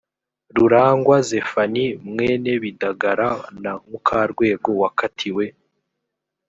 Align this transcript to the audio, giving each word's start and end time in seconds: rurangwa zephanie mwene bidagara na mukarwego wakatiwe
rurangwa 0.55 1.15
zephanie 1.27 1.89
mwene 2.09 2.51
bidagara 2.63 3.27
na 3.63 3.73
mukarwego 3.89 4.69
wakatiwe 4.81 5.45